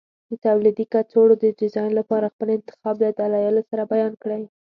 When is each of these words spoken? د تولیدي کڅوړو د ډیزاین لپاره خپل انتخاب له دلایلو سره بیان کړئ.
د 0.29 0.31
تولیدي 0.45 0.85
کڅوړو 0.93 1.35
د 1.43 1.45
ډیزاین 1.59 1.91
لپاره 1.99 2.31
خپل 2.33 2.47
انتخاب 2.57 2.95
له 3.03 3.09
دلایلو 3.19 3.61
سره 3.69 3.83
بیان 3.93 4.13
کړئ. 4.23 4.43